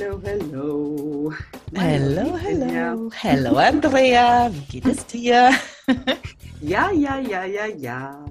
[0.00, 0.20] Hallo,
[2.44, 3.10] hallo.
[3.20, 4.48] Hallo, Andrea.
[4.52, 5.50] Wie geht es dir?
[6.60, 8.24] Ja, ja, ja, ja, ja.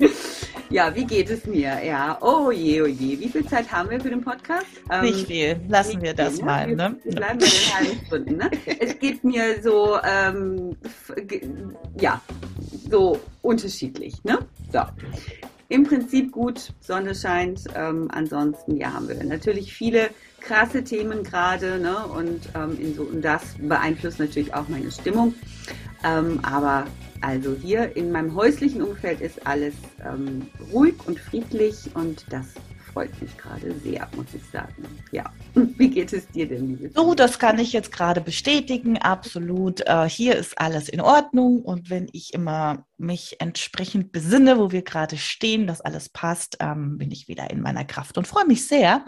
[0.70, 1.84] ja, wie geht es mir?
[1.84, 3.20] Ja, oh je, oh je.
[3.20, 4.66] Wie viel Zeit haben wir für den Podcast?
[4.90, 5.60] Ähm, nicht viel.
[5.68, 6.46] Lassen wir das viel, ne?
[6.46, 6.66] mal.
[6.66, 6.96] Ne?
[7.04, 8.36] Wir bleiben bei den halben Stunden.
[8.38, 8.50] Ne?
[8.80, 10.76] Es geht mir so, ähm,
[12.00, 12.20] ja,
[12.90, 14.14] so unterschiedlich.
[14.24, 14.38] Ne?
[14.72, 14.80] So
[15.68, 17.64] im Prinzip gut, Sonne scheint.
[17.74, 22.06] Ähm, ansonsten, ja, haben wir natürlich viele krasse Themen gerade ne?
[22.06, 25.34] und, ähm, so, und das beeinflusst natürlich auch meine Stimmung.
[26.04, 26.86] Ähm, aber
[27.20, 32.46] also hier in meinem häuslichen Umfeld ist alles ähm, ruhig und friedlich und das
[32.96, 34.88] freut mich gerade sehr, muss ich sagen.
[35.12, 35.30] Ja.
[35.54, 39.86] Wie geht es dir denn, liebe So, das kann ich jetzt gerade bestätigen, absolut.
[39.86, 44.80] Äh, hier ist alles in Ordnung und wenn ich immer mich entsprechend besinne, wo wir
[44.80, 48.66] gerade stehen, dass alles passt, ähm, bin ich wieder in meiner Kraft und freue mich
[48.66, 49.04] sehr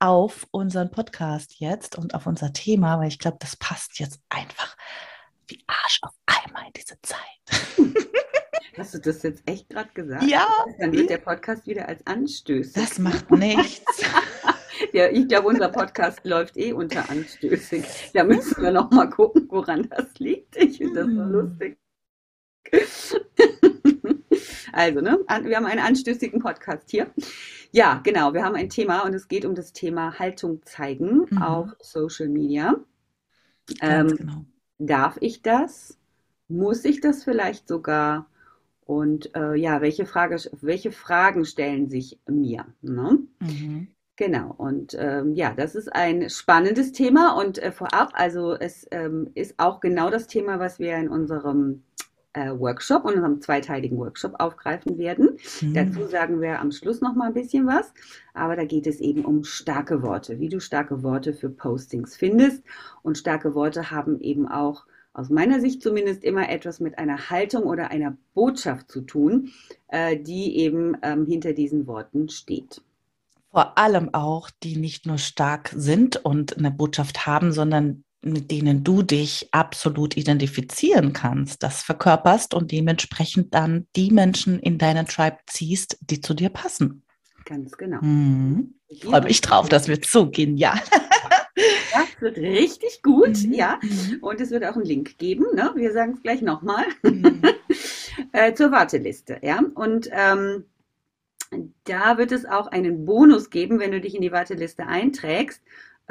[0.00, 4.76] auf unseren Podcast jetzt und auf unser Thema, weil ich glaube, das passt jetzt einfach
[5.48, 8.04] wie Arsch auf einmal in diese Zeit.
[8.80, 10.22] Hast du das jetzt echt gerade gesagt?
[10.22, 10.48] Ja.
[10.78, 12.72] Dann wird der Podcast wieder als anstößig.
[12.72, 14.02] Das macht nichts.
[14.94, 17.84] ja, ich glaube, unser Podcast läuft eh unter anstößig.
[18.14, 20.56] Da müssen wir noch mal gucken, woran das liegt.
[20.56, 21.30] Ich finde das so hm.
[21.30, 21.78] lustig.
[24.72, 27.10] Also, ne, wir haben einen anstößigen Podcast hier.
[27.72, 31.42] Ja, genau, wir haben ein Thema und es geht um das Thema Haltung zeigen mhm.
[31.42, 32.76] auf Social Media.
[33.82, 34.44] Ähm, genau.
[34.78, 35.98] Darf ich das?
[36.48, 38.30] Muss ich das vielleicht sogar?
[38.90, 42.66] Und äh, ja, welche, Frage, welche Fragen stellen sich mir?
[42.82, 43.20] Ne?
[43.38, 43.86] Mhm.
[44.16, 49.30] Genau, und ähm, ja, das ist ein spannendes Thema und äh, vorab, also es ähm,
[49.36, 51.84] ist auch genau das Thema, was wir in unserem
[52.32, 55.38] äh, Workshop, in unserem zweiteiligen Workshop aufgreifen werden.
[55.60, 55.72] Mhm.
[55.72, 57.94] Dazu sagen wir am Schluss noch mal ein bisschen was,
[58.34, 62.64] aber da geht es eben um starke Worte, wie du starke Worte für Postings findest
[63.02, 67.64] und starke Worte haben eben auch aus meiner Sicht zumindest immer etwas mit einer Haltung
[67.64, 69.52] oder einer Botschaft zu tun,
[69.88, 72.82] äh, die eben ähm, hinter diesen Worten steht.
[73.50, 78.84] Vor allem auch, die nicht nur stark sind und eine Botschaft haben, sondern mit denen
[78.84, 85.38] du dich absolut identifizieren kannst, das verkörperst und dementsprechend dann die Menschen in deinen Tribe
[85.46, 87.02] ziehst, die zu dir passen.
[87.44, 88.00] Ganz genau.
[88.02, 88.74] Mhm.
[88.98, 90.80] Freue mich drauf, das wird so genial.
[91.92, 93.52] Das wird richtig gut, mhm.
[93.52, 93.78] ja.
[93.82, 94.18] Mhm.
[94.20, 95.72] Und es wird auch einen Link geben, ne?
[95.74, 97.42] wir sagen es gleich nochmal, mhm.
[98.32, 99.38] äh, zur Warteliste.
[99.42, 99.60] Ja?
[99.74, 100.64] Und ähm,
[101.84, 105.62] da wird es auch einen Bonus geben, wenn du dich in die Warteliste einträgst.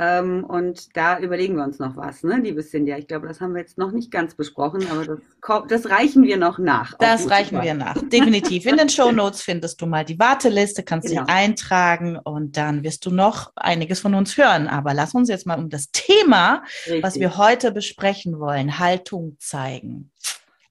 [0.02, 2.94] Ähm, und da überlegen wir uns noch was, ne, liebe Cindy.
[2.94, 5.20] Ich glaube, das haben wir jetzt noch nicht ganz besprochen, aber das,
[5.68, 6.94] das reichen wir noch nach.
[7.00, 7.66] Das reichen Fall.
[7.66, 8.66] wir nach, definitiv.
[8.66, 11.26] In den Show Notes findest du mal die Warteliste, kannst genau.
[11.26, 14.70] dich eintragen und dann wirst du noch einiges von uns hören.
[14.70, 17.04] Aber lass uns jetzt mal um das Thema, Richtig.
[17.04, 20.12] was wir heute besprechen wollen, Haltung zeigen.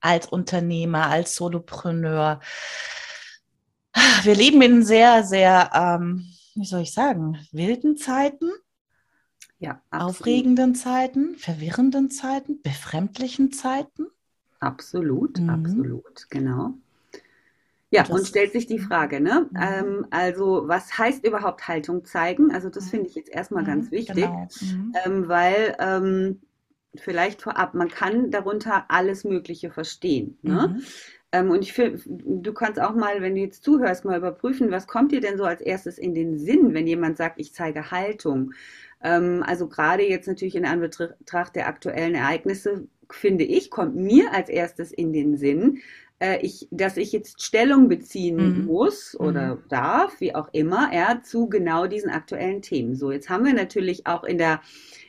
[0.01, 2.41] Als Unternehmer, als Solopreneur.
[4.23, 6.25] Wir leben in sehr, sehr, ähm,
[6.55, 8.51] wie soll ich sagen, wilden Zeiten.
[9.61, 14.07] Ja, aufregenden Zeiten, verwirrenden Zeiten, befremdlichen Zeiten?
[14.61, 15.51] Absolut, mhm.
[15.51, 16.75] absolut, genau.
[17.91, 19.49] Ja, das und stellt sich die Frage, ne?
[19.51, 19.59] Mhm.
[19.61, 22.53] Ähm, also, was heißt überhaupt Haltung zeigen?
[22.53, 22.91] Also, das mhm.
[22.91, 24.49] finde ich jetzt erstmal ganz mhm, wichtig, genau.
[24.61, 24.95] Mhm.
[25.05, 26.41] ähm, weil ähm,
[26.97, 30.39] vielleicht vorab, man kann darunter alles Mögliche verstehen.
[30.43, 30.75] Ne?
[30.77, 30.83] Mhm.
[31.33, 34.87] Ähm, und ich finde, du kannst auch mal, wenn du jetzt zuhörst, mal überprüfen, was
[34.87, 38.53] kommt dir denn so als erstes in den Sinn, wenn jemand sagt, ich zeige Haltung?
[39.03, 44.49] Ähm, also gerade jetzt natürlich in Anbetracht der aktuellen Ereignisse, finde ich, kommt mir als
[44.49, 45.81] erstes in den Sinn,
[46.21, 48.65] äh, ich, dass ich jetzt Stellung beziehen mhm.
[48.67, 49.63] muss oder mhm.
[49.69, 52.97] darf, wie auch immer, ja, zu genau diesen aktuellen Themen.
[52.97, 54.61] So, jetzt haben wir natürlich auch in der,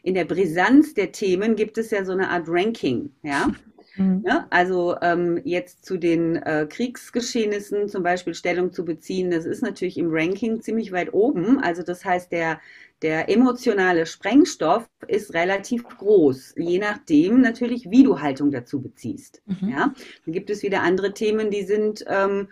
[0.03, 3.51] in der Brisanz der Themen gibt es ja so eine Art Ranking, ja.
[3.99, 4.23] Mhm.
[4.25, 9.61] Ja, also ähm, jetzt zu den äh, Kriegsgeschehnissen zum Beispiel Stellung zu beziehen, das ist
[9.61, 11.59] natürlich im Ranking ziemlich weit oben.
[11.59, 12.61] Also das heißt, der,
[13.01, 19.41] der emotionale Sprengstoff ist relativ groß, je nachdem natürlich, wie du Haltung dazu beziehst.
[19.45, 19.69] Mhm.
[19.69, 19.93] Ja?
[20.25, 22.47] Dann gibt es wieder andere Themen, die sind, ähm,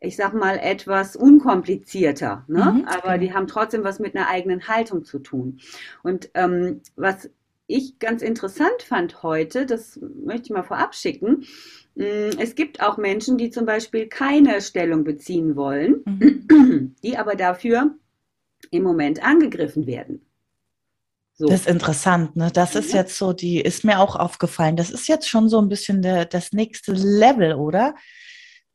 [0.00, 2.72] ich sag mal, etwas unkomplizierter, ne?
[2.78, 3.18] Mhm, aber genau.
[3.18, 5.60] die haben trotzdem was mit einer eigenen Haltung zu tun.
[6.02, 7.28] Und ähm, was
[7.70, 11.44] ich ganz interessant fand heute, das möchte ich mal vorab schicken,
[11.94, 16.94] mm, es gibt auch Menschen, die zum Beispiel keine Stellung beziehen wollen, mhm.
[17.02, 17.94] die aber dafür
[18.70, 20.26] im Moment angegriffen werden.
[21.40, 21.46] So.
[21.46, 22.50] Das ist interessant, ne?
[22.52, 24.76] Das ist jetzt so, die ist mir auch aufgefallen.
[24.76, 27.94] Das ist jetzt schon so ein bisschen der, das nächste Level, oder?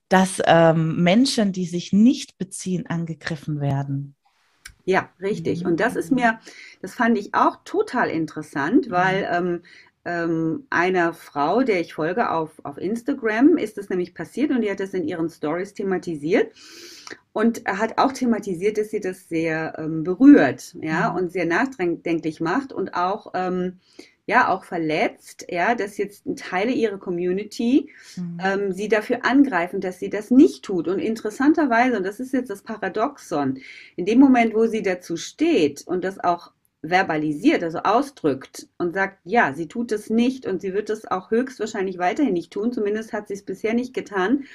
[0.09, 4.14] Dass ähm, Menschen, die sich nicht beziehen, angegriffen werden.
[4.85, 5.65] Ja, richtig.
[5.65, 6.39] Und das ist mir,
[6.81, 9.47] das fand ich auch total interessant, weil mhm.
[9.47, 9.61] ähm,
[10.05, 14.69] ähm, einer Frau, der ich folge auf, auf Instagram, ist das nämlich passiert und die
[14.69, 16.53] hat das in ihren Stories thematisiert
[17.33, 21.17] und hat auch thematisiert, dass sie das sehr ähm, berührt, ja, mhm.
[21.17, 23.79] und sehr nachdenklich macht und auch ähm,
[24.25, 28.39] ja auch verletzt, ja, dass jetzt Teile ihrer Community mhm.
[28.43, 30.87] ähm, sie dafür angreifen, dass sie das nicht tut.
[30.87, 33.59] Und interessanterweise, und das ist jetzt das Paradoxon,
[33.95, 36.51] in dem Moment, wo sie dazu steht und das auch
[36.81, 41.31] verbalisiert, also ausdrückt und sagt, ja, sie tut es nicht und sie wird es auch
[41.31, 44.45] höchstwahrscheinlich weiterhin nicht tun, zumindest hat sie es bisher nicht getan,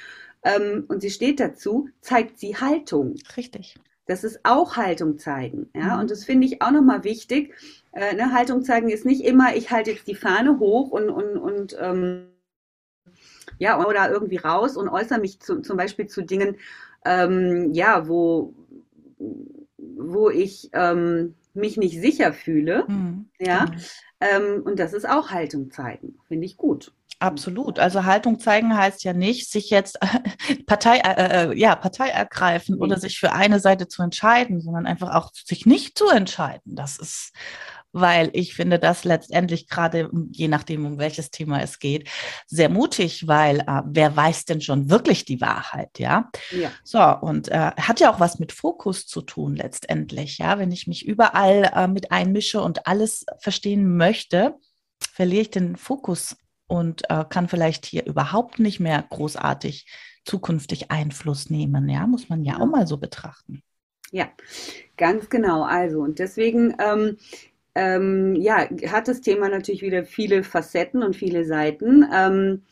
[0.43, 3.17] ähm, und sie steht dazu, zeigt sie Haltung.
[3.37, 3.77] Richtig.
[4.07, 5.69] Das ist auch Haltung zeigen.
[5.75, 5.95] Ja?
[5.95, 6.01] Mhm.
[6.01, 7.55] Und das finde ich auch nochmal wichtig.
[7.93, 8.33] Äh, ne?
[8.33, 12.27] Haltung zeigen ist nicht immer, ich halte jetzt die Fahne hoch und, und, und ähm,
[13.59, 16.57] ja, oder irgendwie raus und äußere mich zu, zum Beispiel zu Dingen,
[17.05, 18.55] ähm, ja, wo,
[19.77, 22.85] wo ich ähm, mich nicht sicher fühle.
[22.89, 23.67] Mhm, ja.
[24.21, 26.19] Ähm, und das ist auch Haltung zeigen.
[26.29, 26.93] Finde ich gut.
[27.19, 27.79] Absolut.
[27.79, 29.99] Also Haltung zeigen heißt ja nicht, sich jetzt
[30.67, 35.15] Partei, äh, äh, ja, Partei ergreifen oder sich für eine Seite zu entscheiden, sondern einfach
[35.15, 36.75] auch sich nicht zu entscheiden.
[36.77, 37.35] Das ist,
[37.93, 42.09] weil ich finde das letztendlich gerade, je nachdem, um welches Thema es geht,
[42.47, 46.31] sehr mutig, weil äh, wer weiß denn schon wirklich die Wahrheit, ja?
[46.51, 46.71] ja.
[46.85, 50.59] So, und äh, hat ja auch was mit Fokus zu tun letztendlich, ja?
[50.59, 54.55] Wenn ich mich überall äh, mit einmische und alles verstehen möchte,
[55.13, 59.87] verliere ich den Fokus und äh, kann vielleicht hier überhaupt nicht mehr großartig
[60.25, 61.89] zukünftig Einfluss nehmen.
[61.89, 63.63] Ja, muss man ja auch mal so betrachten.
[64.13, 64.29] Ja,
[64.97, 65.63] ganz genau.
[65.63, 67.17] Also, und deswegen, ähm,
[67.75, 72.05] ähm, ja, hat das Thema natürlich wieder viele Facetten und viele Seiten.
[72.13, 72.63] Ähm,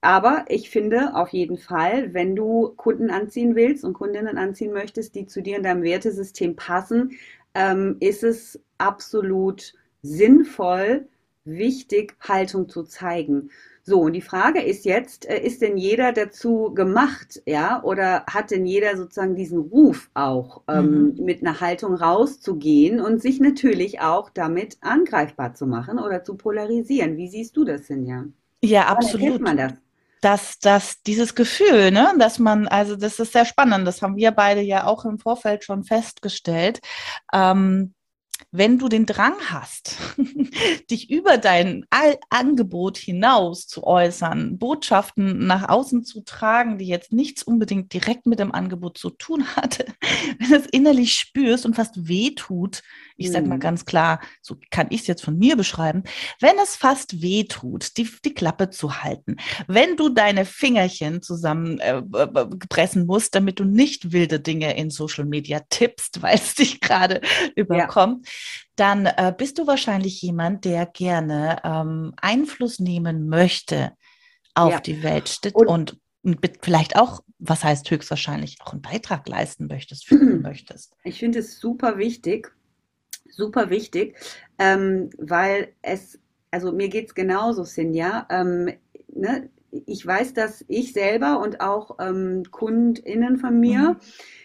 [0.00, 5.14] aber ich finde auf jeden Fall, wenn du Kunden anziehen willst und Kundinnen anziehen möchtest,
[5.14, 7.18] die zu dir in deinem Wertesystem passen,
[7.54, 11.08] ähm, ist es absolut sinnvoll,
[11.44, 13.50] wichtig, Haltung zu zeigen.
[13.88, 18.50] So, und die Frage ist jetzt, äh, ist denn jeder dazu gemacht, ja, oder hat
[18.50, 21.24] denn jeder sozusagen diesen Ruf auch, ähm, mhm.
[21.24, 27.16] mit einer Haltung rauszugehen und sich natürlich auch damit angreifbar zu machen oder zu polarisieren?
[27.16, 28.24] Wie siehst du das denn, ja?
[28.62, 29.40] Ja, absolut.
[29.40, 29.72] man das?
[30.20, 34.32] dass, dass dieses Gefühl, ne, dass man, also das ist sehr spannend, das haben wir
[34.32, 36.80] beide ja auch im Vorfeld schon festgestellt,
[37.32, 37.94] ähm,
[38.50, 39.96] wenn du den Drang hast,
[40.90, 41.84] dich über dein
[42.30, 48.38] Angebot hinaus zu äußern, Botschaften nach außen zu tragen, die jetzt nichts unbedingt direkt mit
[48.38, 49.86] dem Angebot zu tun hatte,
[50.38, 52.82] wenn du es innerlich spürst und fast weh tut,
[53.16, 53.60] ich sage mal mhm.
[53.60, 56.04] ganz klar, so kann ich es jetzt von mir beschreiben,
[56.40, 61.80] wenn es fast weh tut, die, die Klappe zu halten, wenn du deine Fingerchen zusammen
[61.80, 62.02] äh,
[62.68, 67.20] pressen musst, damit du nicht wilde Dinge in Social Media tippst, weil es dich gerade
[67.56, 68.27] überkommt, ja.
[68.76, 73.92] Dann äh, bist du wahrscheinlich jemand, der gerne ähm, Einfluss nehmen möchte
[74.54, 74.80] auf ja.
[74.80, 80.42] die Welt und, und vielleicht auch, was heißt höchstwahrscheinlich, auch einen Beitrag leisten möchtest, fühlen
[80.42, 80.94] möchtest.
[81.04, 82.52] Ich finde es super wichtig,
[83.30, 84.16] super wichtig,
[84.58, 86.18] ähm, weil es,
[86.50, 88.26] also mir geht es genauso, Sinja.
[88.30, 88.72] Ähm,
[89.14, 89.50] ne?
[89.70, 93.96] Ich weiß, dass ich selber und auch ähm, KundInnen von mir, mhm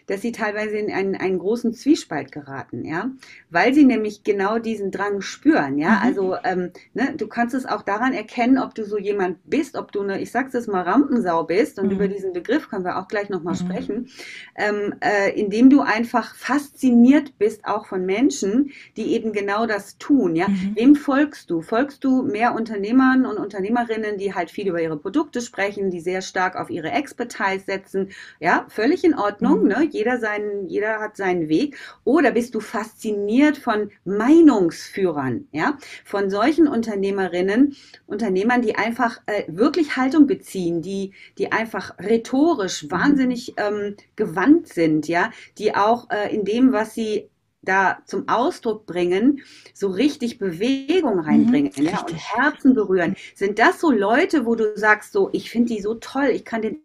[0.08, 3.12] dass sie teilweise in einen, einen großen Zwiespalt geraten, ja,
[3.50, 6.02] weil sie nämlich genau diesen Drang spüren, ja, mhm.
[6.04, 9.92] also ähm, ne, du kannst es auch daran erkennen, ob du so jemand bist, ob
[9.92, 11.94] du eine, ich sag's jetzt mal, Rampensau bist und mhm.
[11.94, 13.58] über diesen Begriff können wir auch gleich nochmal mhm.
[13.58, 14.10] sprechen,
[14.56, 20.36] ähm, äh, indem du einfach fasziniert bist auch von Menschen, die eben genau das tun,
[20.36, 20.74] ja, mhm.
[20.76, 21.62] wem folgst du?
[21.62, 26.22] Folgst du mehr Unternehmern und Unternehmerinnen, die halt viel über ihre Produkte sprechen, die sehr
[26.22, 28.10] stark auf ihre Expertise setzen.
[28.40, 29.64] Ja, völlig in Ordnung.
[29.64, 29.68] Mhm.
[29.68, 29.88] Ne?
[29.92, 31.78] Jeder, seinen, jeder hat seinen Weg.
[32.04, 39.98] Oder bist du fasziniert von Meinungsführern, ja, von solchen Unternehmerinnen, Unternehmern, die einfach äh, wirklich
[39.98, 42.92] Haltung beziehen, die, die einfach rhetorisch mhm.
[42.92, 47.30] wahnsinnig ähm, gewandt sind, ja, die auch äh, in dem, was sie
[47.64, 49.42] da zum Ausdruck bringen,
[49.74, 53.16] so richtig Bewegung mhm, reinbringen mhm, ja, und Herzen berühren.
[53.36, 56.62] Sind das so Leute, wo du sagst, so, ich finde die so toll, ich kann
[56.62, 56.84] den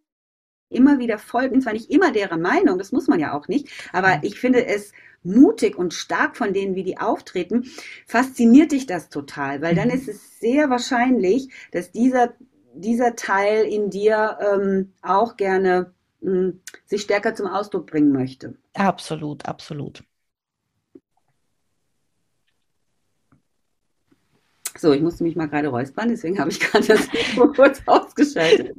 [0.71, 4.17] immer wieder folgen, zwar nicht immer deren Meinung, das muss man ja auch nicht, aber
[4.17, 4.23] mhm.
[4.23, 4.93] ich finde es
[5.23, 7.65] mutig und stark von denen, wie die auftreten,
[8.07, 9.95] fasziniert dich das total, weil dann mhm.
[9.95, 12.35] ist es sehr wahrscheinlich, dass dieser,
[12.75, 18.55] dieser Teil in dir ähm, auch gerne mh, hm, sich stärker zum Ausdruck bringen möchte.
[18.75, 20.03] Absolut, absolut.
[24.79, 28.77] So, ich musste mich mal gerade räuspern, deswegen habe ich gerade das Mikro kurz ausgeschaltet.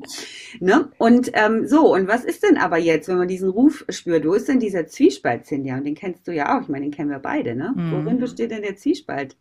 [0.60, 0.90] Ne?
[0.98, 4.26] Und ähm, so, und was ist denn aber jetzt, wenn man diesen Ruf spürt?
[4.26, 5.72] Wo ist denn dieser Zwiespalt, Cindy?
[5.72, 6.64] Und den kennst du ja auch.
[6.64, 7.56] Ich meine, den kennen wir beide.
[7.56, 7.74] Ne?
[7.76, 7.92] Mhm.
[7.92, 9.36] Worin besteht denn der Zwiespalt?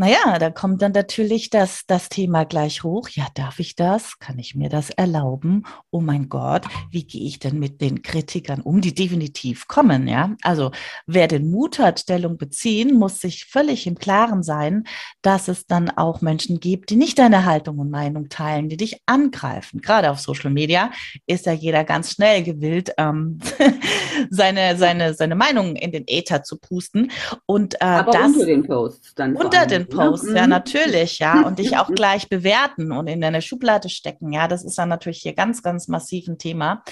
[0.00, 3.08] Naja, da kommt dann natürlich das, das Thema gleich hoch.
[3.08, 4.20] Ja, darf ich das?
[4.20, 5.64] Kann ich mir das erlauben?
[5.90, 10.06] Oh mein Gott, wie gehe ich denn mit den Kritikern um, die definitiv kommen?
[10.06, 10.70] Ja, also
[11.08, 14.84] wer den Mut hat, Stellung beziehen, muss sich völlig im Klaren sein,
[15.20, 19.02] dass es dann auch Menschen gibt, die nicht deine Haltung und Meinung teilen, die dich
[19.06, 19.80] angreifen.
[19.80, 20.92] Gerade auf Social Media
[21.26, 23.40] ist ja jeder ganz schnell gewillt, ähm,
[24.30, 27.10] seine, seine, seine Meinung in den Äther zu pusten.
[27.46, 29.34] Und äh, Aber das, unter den Posts dann.
[29.34, 30.50] Unter den Post, ja, mhm.
[30.50, 34.78] natürlich, ja, und dich auch gleich bewerten und in deine Schublade stecken, ja, das ist
[34.78, 36.82] dann natürlich hier ganz, ganz massiv ein Thema.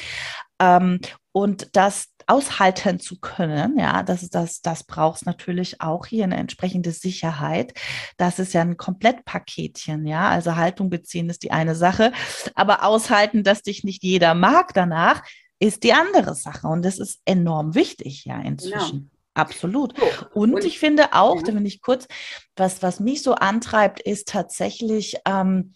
[0.60, 1.00] Ähm,
[1.32, 6.90] und das aushalten zu können, ja, das, das, das brauchst natürlich auch hier eine entsprechende
[6.90, 7.74] Sicherheit.
[8.16, 12.12] Das ist ja ein Komplettpaketchen, ja, also Haltung beziehen ist die eine Sache,
[12.54, 15.22] aber aushalten, dass dich nicht jeder mag danach,
[15.58, 18.90] ist die andere Sache und das ist enorm wichtig, ja, inzwischen.
[18.98, 19.15] Genau.
[19.36, 19.94] Absolut.
[20.32, 21.42] Und, und, ich finde auch, ja.
[21.42, 22.08] da bin ich kurz,
[22.56, 25.74] was, was mich so antreibt, ist tatsächlich, ähm,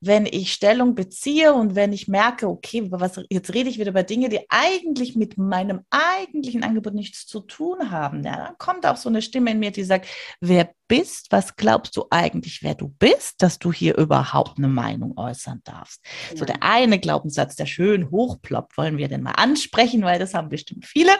[0.00, 4.02] wenn ich Stellung beziehe und wenn ich merke, okay, was, jetzt rede ich wieder über
[4.02, 8.96] Dinge, die eigentlich mit meinem eigentlichen Angebot nichts zu tun haben, ja, dann kommt auch
[8.96, 10.06] so eine Stimme in mir, die sagt,
[10.40, 15.16] wer bist, was glaubst du eigentlich, wer du bist, dass du hier überhaupt eine Meinung
[15.16, 16.00] äußern darfst?
[16.30, 16.38] Ja.
[16.38, 20.48] So der eine Glaubenssatz, der schön hochploppt, wollen wir den mal ansprechen, weil das haben
[20.48, 21.12] bestimmt viele.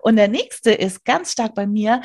[0.00, 2.02] Und der nächste ist ganz stark bei mir,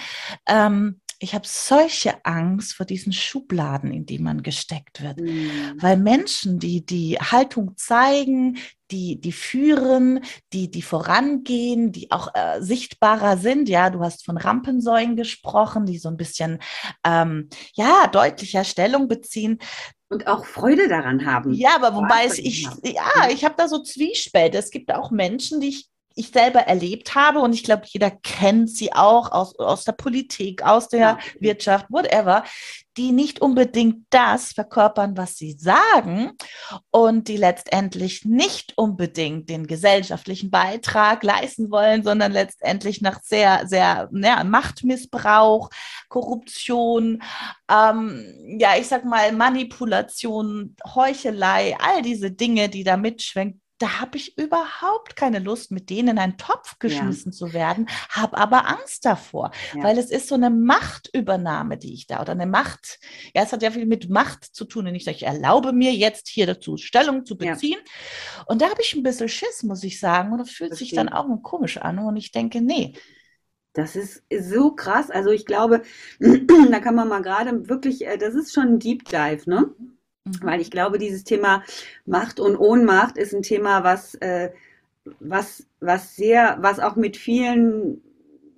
[0.47, 5.19] ähm, ich habe solche Angst vor diesen Schubladen, in die man gesteckt wird.
[5.19, 5.73] Mhm.
[5.77, 8.57] Weil Menschen, die die Haltung zeigen,
[8.89, 10.21] die, die führen,
[10.53, 13.67] die, die vorangehen, die auch äh, sichtbarer sind.
[13.69, 16.59] Ja, du hast von Rampensäulen gesprochen, die so ein bisschen,
[17.05, 19.59] ähm, ja, deutlicher Stellung beziehen.
[20.07, 21.53] Und auch Freude daran haben.
[21.53, 24.57] Ja, aber wobei es ich, ja, ich habe da so Zwiespälte.
[24.57, 28.69] Es gibt auch Menschen, die ich ich selber erlebt habe und ich glaube, jeder kennt
[28.69, 31.19] sie auch aus, aus der Politik, aus der ja.
[31.39, 32.43] Wirtschaft, whatever,
[32.97, 36.31] die nicht unbedingt das verkörpern, was sie sagen
[36.91, 44.09] und die letztendlich nicht unbedingt den gesellschaftlichen Beitrag leisten wollen, sondern letztendlich nach sehr, sehr
[44.11, 45.69] ja, Machtmissbrauch,
[46.09, 47.23] Korruption,
[47.71, 54.17] ähm, ja, ich sag mal Manipulation, Heuchelei, all diese Dinge, die da mitschwenken, da habe
[54.17, 57.37] ich überhaupt keine Lust, mit denen in einen Topf geschmissen ja.
[57.37, 59.83] zu werden, habe aber Angst davor, ja.
[59.83, 62.99] weil es ist so eine Machtübernahme, die ich da oder eine Macht,
[63.33, 65.93] ja, es hat ja viel mit Macht zu tun und ich sage, ich erlaube mir
[65.93, 67.79] jetzt hier dazu Stellung zu beziehen.
[67.79, 68.43] Ja.
[68.47, 70.91] Und da habe ich ein bisschen Schiss, muss ich sagen, und das fühlt das sich
[70.91, 72.93] dann auch komisch an und ich denke, nee.
[73.73, 75.09] Das ist so krass.
[75.09, 75.83] Also ich glaube,
[76.19, 79.73] da kann man mal gerade wirklich, äh, das ist schon ein Deep Dive, ne?
[80.41, 80.45] Mhm.
[80.45, 81.63] Weil ich glaube, dieses Thema
[82.05, 84.51] Macht und Ohnmacht ist ein Thema, was, äh,
[85.19, 88.01] was, was sehr, was auch mit vielen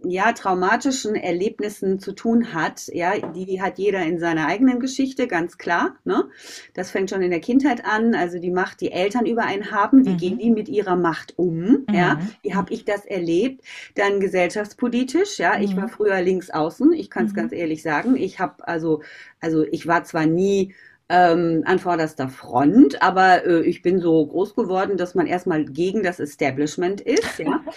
[0.04, 2.88] ja, traumatischen Erlebnissen zu tun hat.
[2.88, 5.96] Ja, die hat jeder in seiner eigenen Geschichte, ganz klar.
[6.06, 6.26] Ne?
[6.74, 8.16] Das fängt schon in der Kindheit an.
[8.16, 10.18] Also die Macht, die Eltern über einen haben, wie mhm.
[10.18, 11.56] gehen die mit ihrer Macht um?
[11.56, 11.86] Mhm.
[11.92, 13.64] Ja, wie habe ich das erlebt?
[13.96, 15.38] Dann gesellschaftspolitisch.
[15.38, 15.64] Ja, mhm.
[15.64, 16.94] ich war früher links außen.
[16.94, 17.38] Ich kann es mhm.
[17.38, 18.16] ganz ehrlich sagen.
[18.16, 19.02] Ich habe also,
[19.40, 20.74] also ich war zwar nie
[21.12, 26.04] ähm, an vorderster Front, aber äh, ich bin so groß geworden, dass man erstmal gegen
[26.04, 27.64] das Establishment ist, ja.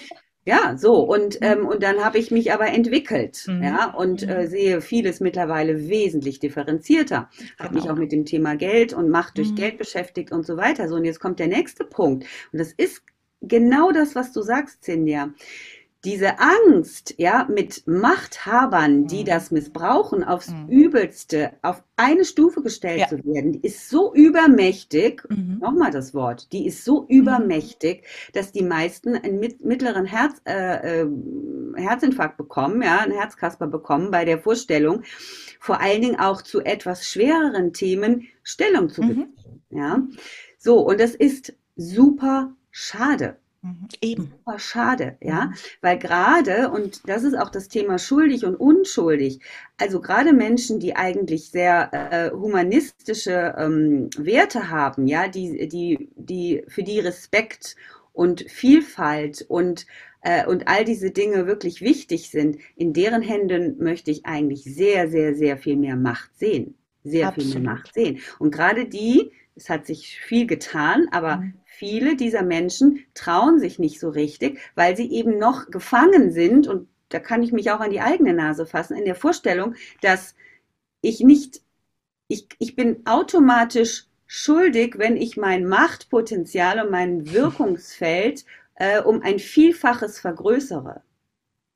[0.47, 1.47] Ja, so und mhm.
[1.47, 3.63] ähm, und dann habe ich mich aber entwickelt, mhm.
[3.63, 4.47] ja und äh, mhm.
[4.47, 7.31] sehe vieles mittlerweile wesentlich differenzierter.
[7.59, 7.95] Habe mich genau.
[7.95, 9.55] auch mit dem Thema Geld und Macht durch mhm.
[9.55, 10.87] Geld beschäftigt und so weiter.
[10.89, 13.03] So und jetzt kommt der nächste Punkt und das ist
[13.41, 15.19] genau das, was du sagst, Cindy
[16.05, 19.27] diese Angst, ja, mit Machthabern, die mhm.
[19.27, 20.69] das missbrauchen, aufs mhm.
[20.69, 23.09] Übelste, auf eine Stufe gestellt ja.
[23.09, 25.59] zu werden, die ist so übermächtig, mhm.
[25.61, 27.09] nochmal das Wort, die ist so mhm.
[27.09, 31.09] übermächtig, dass die meisten einen mittleren Herz, äh, äh,
[31.77, 35.03] Herzinfarkt bekommen, ja, einen Herzkasper bekommen bei der Vorstellung,
[35.59, 39.09] vor allen Dingen auch zu etwas schwereren Themen Stellung zu mhm.
[39.09, 40.03] beziehen, ja.
[40.59, 43.37] So, und das ist super schade.
[43.65, 44.25] Mhm, eben.
[44.25, 49.41] Super schade, ja, weil gerade, und das ist auch das Thema schuldig und unschuldig,
[49.79, 56.63] also gerade Menschen, die eigentlich sehr äh, humanistische ähm, Werte haben, ja, die, die, die,
[56.69, 57.77] für die Respekt
[58.13, 59.87] und Vielfalt und,
[60.21, 65.09] äh, und all diese Dinge wirklich wichtig sind, in deren Händen möchte ich eigentlich sehr,
[65.09, 66.77] sehr, sehr viel mehr Macht sehen.
[67.05, 67.53] Sehr Absolut.
[67.53, 68.19] viel mehr Macht sehen.
[68.39, 73.79] Und gerade die, es hat sich viel getan, aber mhm viele dieser Menschen trauen sich
[73.79, 77.81] nicht so richtig, weil sie eben noch gefangen sind und da kann ich mich auch
[77.81, 80.35] an die eigene Nase fassen, in der Vorstellung, dass
[81.01, 81.61] ich nicht,
[82.29, 88.45] ich, ich bin automatisch schuldig, wenn ich mein Machtpotenzial und mein Wirkungsfeld
[88.77, 91.03] äh, um ein Vielfaches vergrößere.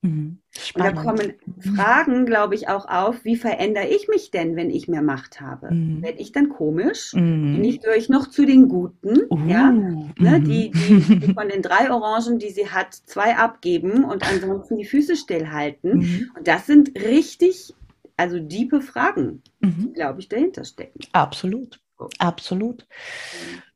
[0.00, 0.38] Mhm.
[0.74, 1.74] Und da kommen mhm.
[1.74, 5.72] Fragen, glaube ich, auch auf, wie verändere ich mich denn, wenn ich mehr Macht habe?
[5.72, 6.02] Mhm.
[6.02, 7.14] Werde ich dann komisch?
[7.14, 7.54] Mhm.
[7.56, 9.22] Bin ich durch noch zu den Guten?
[9.30, 9.72] Uh, ja?
[9.72, 10.44] Ne, mhm.
[10.44, 14.84] die, die, die, von den drei Orangen, die sie hat, zwei abgeben und ansonsten die
[14.84, 15.98] Füße stillhalten.
[15.98, 16.30] Mhm.
[16.36, 17.74] Und das sind richtig,
[18.16, 21.00] also diepe Fragen, die, glaube ich, dahinter stecken.
[21.12, 21.80] Absolut.
[22.18, 22.86] Absolut.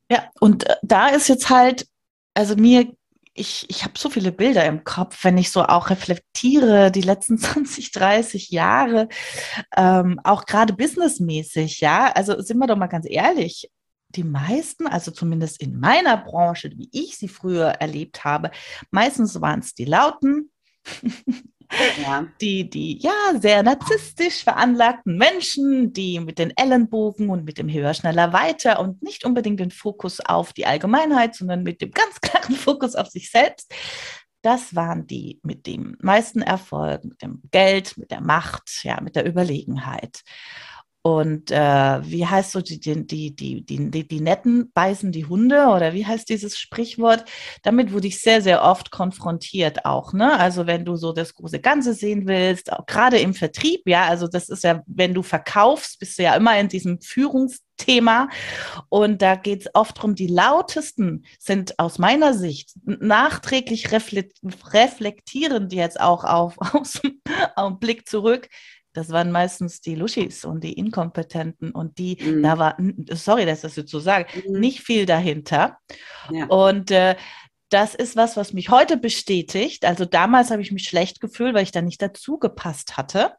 [0.08, 1.88] Ja, und äh, da ist jetzt halt,
[2.34, 2.92] also mir
[3.34, 7.38] ich, ich habe so viele Bilder im Kopf, wenn ich so auch reflektiere, die letzten
[7.38, 9.08] 20, 30 Jahre,
[9.76, 12.12] ähm, auch gerade businessmäßig, ja.
[12.12, 13.70] Also sind wir doch mal ganz ehrlich,
[14.10, 18.50] die meisten, also zumindest in meiner Branche, wie ich sie früher erlebt habe,
[18.90, 20.50] meistens waren es die Lauten,
[22.40, 27.94] Die, die ja sehr narzisstisch veranlagten Menschen, die mit den Ellenbogen und mit dem Höher,
[27.94, 32.54] schneller, weiter und nicht unbedingt den Fokus auf die Allgemeinheit, sondern mit dem ganz klaren
[32.54, 33.72] Fokus auf sich selbst.
[34.42, 39.14] Das waren die mit dem meisten Erfolg, mit dem Geld, mit der Macht, ja, mit
[39.14, 40.22] der Überlegenheit.
[41.04, 45.66] Und äh, wie heißt so, die, die, die, die, die, die Netten beißen die Hunde
[45.66, 47.24] oder wie heißt dieses Sprichwort?
[47.64, 50.12] Damit wurde ich sehr, sehr oft konfrontiert auch.
[50.12, 50.38] Ne?
[50.38, 54.28] Also wenn du so das große Ganze sehen willst, auch gerade im Vertrieb, ja, also
[54.28, 58.28] das ist ja, wenn du verkaufst, bist du ja immer in diesem Führungsthema.
[58.88, 65.76] Und da geht es oft darum, die lautesten sind aus meiner Sicht nachträglich reflektieren die
[65.76, 68.48] jetzt auch auf, aus, dem Blick zurück,
[68.92, 72.42] das waren meistens die Luschis und die Inkompetenten und die, mhm.
[72.42, 72.76] da war,
[73.10, 74.60] sorry, dass ich das jetzt so sage, mhm.
[74.60, 75.78] nicht viel dahinter.
[76.30, 76.46] Ja.
[76.46, 77.16] Und äh,
[77.70, 79.84] das ist was, was mich heute bestätigt.
[79.86, 83.32] Also damals habe ich mich schlecht gefühlt, weil ich da nicht dazu gepasst hatte.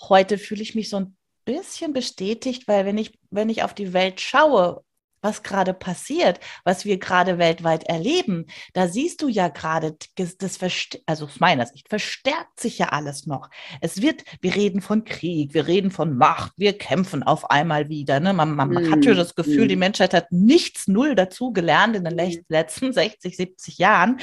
[0.00, 3.92] Heute fühle ich mich so ein bisschen bestätigt, weil wenn ich, wenn ich auf die
[3.92, 4.82] Welt schaue
[5.20, 10.58] was gerade passiert, was wir gerade weltweit erleben, da siehst du ja gerade, das
[11.06, 13.50] also aus meiner Sicht verstärkt sich ja alles noch.
[13.80, 18.20] Es wird, wir reden von Krieg, wir reden von Macht, wir kämpfen auf einmal wieder.
[18.20, 18.32] Ne?
[18.32, 22.04] Man, man, man hat ja das Gefühl, die Menschheit hat nichts null dazu gelernt in
[22.04, 22.44] den mm.
[22.48, 24.18] letzten 60, 70 Jahren.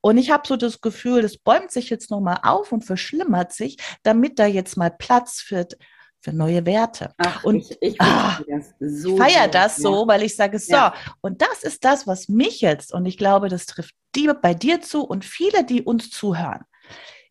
[0.00, 3.76] Und ich habe so das Gefühl, das bäumt sich jetzt nochmal auf und verschlimmert sich,
[4.02, 5.76] damit da jetzt mal Platz wird
[6.24, 7.12] für neue Werte.
[7.18, 8.40] Ach, und ich, ich, ah,
[8.80, 10.08] so feiere das so, ja.
[10.08, 10.94] weil ich sage, so, ja.
[11.20, 14.80] und das ist das, was mich jetzt, und ich glaube, das trifft die bei dir
[14.80, 16.62] zu und viele, die uns zuhören.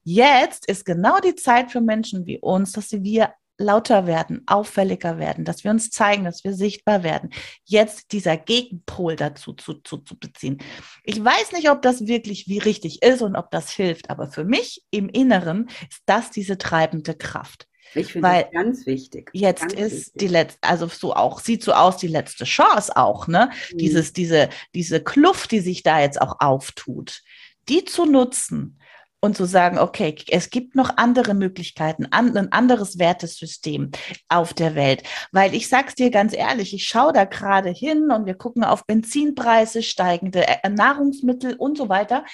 [0.03, 5.45] Jetzt ist genau die Zeit für Menschen wie uns, dass wir lauter werden, auffälliger werden,
[5.45, 7.31] dass wir uns zeigen, dass wir sichtbar werden.
[7.63, 10.59] Jetzt dieser Gegenpol dazu zu, zu, zu beziehen.
[11.03, 14.43] Ich weiß nicht, ob das wirklich wie richtig ist und ob das hilft, aber für
[14.43, 17.67] mich im Inneren ist das diese treibende Kraft.
[17.95, 19.29] Ich finde das ganz wichtig.
[19.33, 20.13] Jetzt ganz ist wichtig.
[20.15, 23.49] die letzte, also so auch, sieht so aus, die letzte Chance auch, ne?
[23.71, 23.77] Mhm.
[23.77, 27.21] Dieses, diese, diese Kluft, die sich da jetzt auch auftut,
[27.69, 28.79] die zu nutzen
[29.23, 33.91] und zu sagen, okay, es gibt noch andere Möglichkeiten, ein anderes Wertesystem
[34.27, 35.03] auf der Welt.
[35.31, 38.85] Weil ich sag's dir ganz ehrlich, ich schaue da gerade hin und wir gucken auf
[38.85, 42.25] Benzinpreise, steigende äh, Nahrungsmittel und so weiter.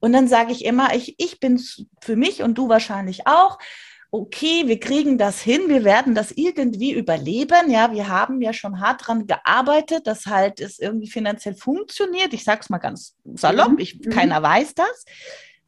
[0.00, 1.58] Und dann sage ich immer, ich, ich bin
[2.02, 3.58] für mich und du wahrscheinlich auch
[4.14, 7.68] okay, wir kriegen das hin, wir werden das irgendwie überleben.
[7.68, 12.32] Ja, wir haben ja schon hart dran gearbeitet, dass halt es irgendwie finanziell funktioniert.
[12.32, 13.78] Ich sage es mal ganz salopp, mhm.
[13.80, 14.10] ich, mhm.
[14.10, 15.04] keiner weiß das.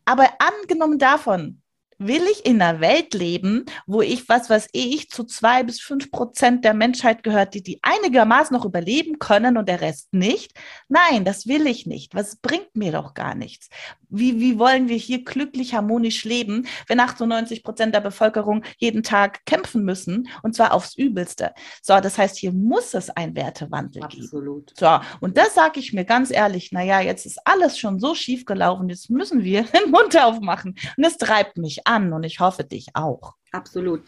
[0.05, 1.61] Aber angenommen davon,
[1.99, 6.11] will ich in einer Welt leben, wo ich, was weiß ich, zu zwei bis fünf
[6.11, 10.53] Prozent der Menschheit gehört, die die einigermaßen noch überleben können und der Rest nicht?
[10.89, 12.15] Nein, das will ich nicht.
[12.15, 13.69] Was bringt mir doch gar nichts.
[14.09, 19.45] Wie, wie wollen wir hier glücklich, harmonisch leben, wenn 98 Prozent der Bevölkerung jeden Tag
[19.47, 21.53] kämpfen müssen und zwar aufs Übelste?
[21.83, 24.69] So, das heißt, hier muss es einen Wertewandel Absolut.
[24.69, 24.77] geben.
[24.79, 28.45] So, und das sage ich mir ganz ehrlich, naja, jetzt ist alles schon so schief
[28.45, 30.77] gelaufen, jetzt müssen wir den Mund aufmachen.
[30.97, 33.35] Und es treibt mich an und ich hoffe dich auch.
[33.53, 34.03] Absolut.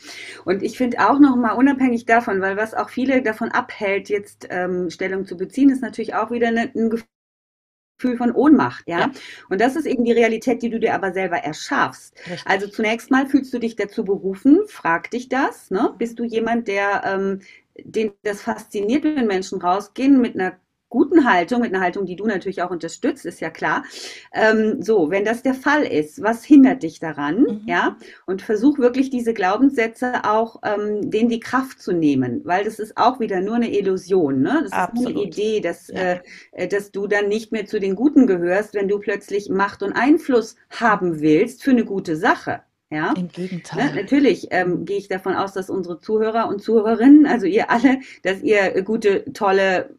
[0.45, 4.47] Und ich finde auch noch mal unabhängig davon, weil was auch viele davon abhält, jetzt
[4.51, 9.01] ähm, Stellung zu beziehen, ist natürlich auch wieder eine, ein Gefühl von Ohnmacht, ja?
[9.01, 9.11] ja?
[9.49, 12.15] Und das ist eben die Realität, die du dir aber selber erschaffst.
[12.19, 12.47] Richtig.
[12.47, 15.95] Also zunächst mal fühlst du dich dazu berufen, frag dich das, ne?
[15.99, 17.41] Bist du jemand, der ähm,
[17.79, 20.59] den das fasziniert, wenn Menschen rausgehen mit einer
[20.89, 23.85] guten Haltung, mit einer Haltung, die du natürlich auch unterstützt, ist ja klar.
[24.33, 27.43] Ähm, so, wenn das der Fall ist, was hindert dich daran?
[27.43, 27.63] Mhm.
[27.67, 27.97] Ja,
[28.27, 32.97] und versuch wirklich diese Glaubenssätze auch, ähm, denen die Kraft zu nehmen, weil das ist
[32.97, 34.41] auch wieder nur eine Illusion.
[34.41, 34.61] Ne?
[34.63, 35.11] Das Absolut.
[35.11, 35.97] ist eine Idee, dass, ja.
[35.97, 36.21] äh,
[36.53, 39.93] äh, dass du dann nicht mehr zu den Guten gehörst, wenn du plötzlich Macht und
[39.93, 42.63] Einfluss haben willst für eine gute Sache.
[42.91, 43.91] Ja, im Gegenteil.
[43.91, 47.99] Ne, natürlich ähm, gehe ich davon aus, dass unsere Zuhörer und Zuhörerinnen, also ihr alle,
[48.23, 49.91] dass ihr gute, tolle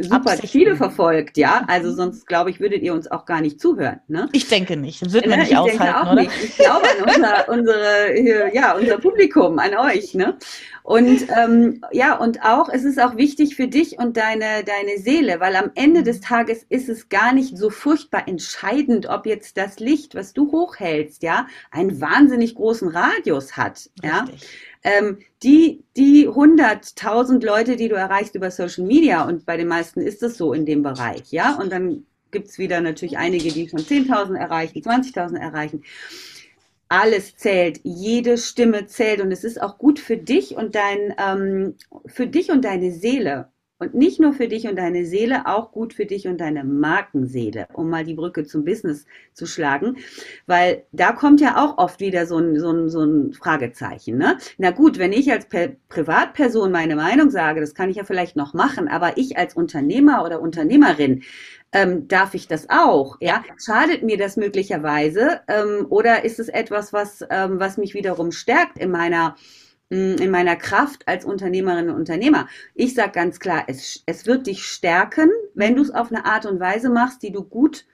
[0.00, 0.48] super Absichten.
[0.48, 1.64] Ziele verfolgt, ja.
[1.68, 4.00] Also sonst glaube ich, würdet ihr uns auch gar nicht zuhören.
[4.08, 4.28] Ne?
[4.32, 5.02] Ich denke nicht.
[5.02, 6.22] Das wird man nicht ich aushalten, denke auch oder?
[6.22, 6.44] Nicht.
[6.44, 10.14] Ich glaube an unser, unsere, ja, unser Publikum, an euch.
[10.14, 10.36] Ne?
[10.82, 15.40] Und ähm, ja, und auch, es ist auch wichtig für dich und deine, deine Seele,
[15.40, 19.80] weil am Ende des Tages ist es gar nicht so furchtbar entscheidend, ob jetzt das
[19.80, 23.90] Licht, was du hochhältst, ja, einen wahnsinnig großen Radius hat.
[24.02, 24.04] Richtig.
[24.04, 24.24] Ja
[24.86, 30.00] ähm, die, die 100.000 Leute, die du erreichst über Social Media, und bei den meisten
[30.00, 33.68] ist es so in dem Bereich, ja, und dann gibt es wieder natürlich einige, die
[33.68, 35.82] schon 10.000 erreichen, 20.000 erreichen.
[36.88, 41.74] Alles zählt, jede Stimme zählt und es ist auch gut für dich und dein, ähm,
[42.06, 43.48] für dich und deine Seele.
[43.78, 47.68] Und nicht nur für dich und deine Seele, auch gut für dich und deine Markenseele,
[47.74, 49.98] um mal die Brücke zum Business zu schlagen.
[50.46, 54.16] Weil da kommt ja auch oft wieder so ein, so ein, so ein Fragezeichen.
[54.16, 54.38] Ne?
[54.56, 55.46] Na gut, wenn ich als
[55.90, 60.24] Privatperson meine Meinung sage, das kann ich ja vielleicht noch machen, aber ich als Unternehmer
[60.24, 61.22] oder Unternehmerin,
[61.72, 63.18] ähm, darf ich das auch?
[63.20, 65.40] Ja, schadet mir das möglicherweise?
[65.48, 69.36] Ähm, oder ist es etwas, was, ähm, was mich wiederum stärkt in meiner
[69.88, 72.48] in meiner Kraft als Unternehmerin und Unternehmer.
[72.74, 76.44] Ich sage ganz klar, es, es wird dich stärken, wenn du es auf eine Art
[76.46, 77.86] und Weise machst, die du gut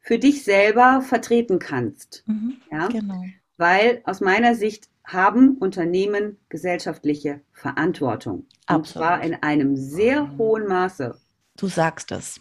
[0.00, 2.24] für dich selber vertreten kannst.
[2.26, 2.88] Mhm, ja?
[2.88, 3.24] Genau.
[3.56, 8.46] Weil aus meiner Sicht haben Unternehmen gesellschaftliche Verantwortung.
[8.66, 8.78] Absolut.
[8.78, 11.16] Und zwar in einem sehr hohen Maße.
[11.56, 12.40] Du sagst es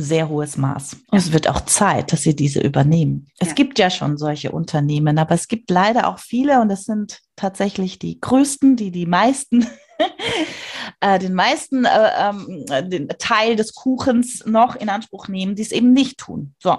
[0.00, 0.96] sehr hohes Maß.
[1.10, 3.28] Und es wird auch Zeit, dass sie diese übernehmen.
[3.38, 3.54] Es ja.
[3.54, 7.98] gibt ja schon solche Unternehmen, aber es gibt leider auch viele und es sind tatsächlich
[7.98, 9.66] die größten, die die meisten,
[11.00, 15.72] äh, den meisten äh, ähm, den Teil des Kuchens noch in Anspruch nehmen, die es
[15.72, 16.54] eben nicht tun.
[16.58, 16.78] So.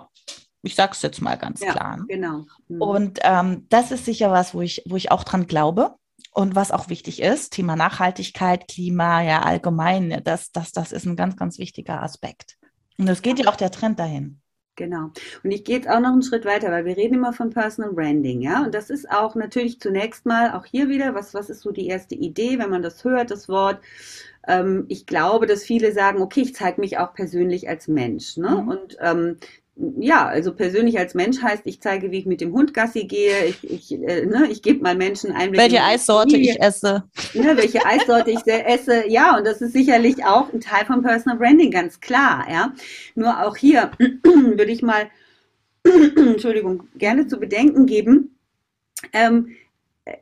[0.64, 2.04] Ich sage es jetzt mal ganz ja, klar.
[2.08, 2.46] Genau.
[2.68, 2.82] Mhm.
[2.82, 5.96] Und ähm, das ist sicher was, wo ich, wo ich auch dran glaube.
[6.32, 11.16] Und was auch wichtig ist, Thema Nachhaltigkeit, Klima, ja allgemein, das, das, das ist ein
[11.16, 12.57] ganz, ganz wichtiger Aspekt.
[12.98, 14.42] Und es geht ja auch der Trend dahin.
[14.78, 15.12] Genau.
[15.44, 17.94] Und ich gehe jetzt auch noch einen Schritt weiter, weil wir reden immer von Personal
[17.94, 18.64] Branding, ja.
[18.64, 21.88] Und das ist auch natürlich zunächst mal auch hier wieder, was, was ist so die
[21.88, 23.82] erste Idee, wenn man das hört, das Wort.
[24.48, 28.38] Ähm, ich glaube, dass viele sagen, okay, ich zeige mich auch persönlich als Mensch.
[28.38, 28.50] Ne?
[28.52, 28.68] Mhm.
[28.70, 29.38] Und ähm,
[30.00, 33.46] ja, also persönlich als Mensch heißt, ich zeige, wie ich mit dem Hund Gassi gehe,
[33.46, 35.62] ich, ich, äh, ne, ich gebe mal Menschen Einblick.
[35.62, 37.04] Welche Eissorte ich esse.
[37.34, 41.38] Ne, welche Eissorte ich esse, ja, und das ist sicherlich auch ein Teil von Personal
[41.38, 42.74] Branding, ganz klar, ja.
[43.16, 43.92] Nur auch hier
[44.24, 45.10] würde ich mal,
[45.84, 48.38] Entschuldigung, gerne zu bedenken geben,
[49.14, 49.56] ähm,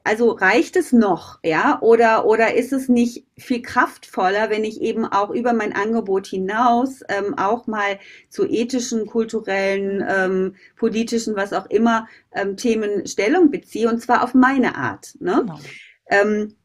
[0.04, 5.06] also reicht es noch, ja, oder, oder ist es nicht viel kraftvoller, wenn ich eben
[5.06, 11.66] auch über mein Angebot hinaus ähm, auch mal zu ethischen, kulturellen, ähm, politischen, was auch
[11.68, 15.16] immer, ähm, Themen Stellung beziehe und zwar auf meine Art.
[15.20, 15.38] Ne?
[15.42, 15.60] Genau.
[16.08, 16.56] Ähm,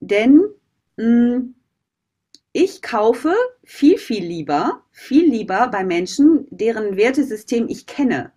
[0.00, 0.42] denn
[0.96, 1.54] mh, hm,
[2.52, 8.32] ich kaufe viel, viel lieber, viel lieber bei Menschen, deren Wertesystem ich kenne.